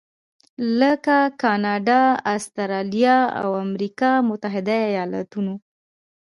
لکه 0.79 1.17
کاناډا، 1.41 2.01
اسټرالیا 2.35 3.17
او 3.41 3.49
امریکا 3.65 4.11
متحده 4.29 4.77
ایالتونو. 4.89 5.55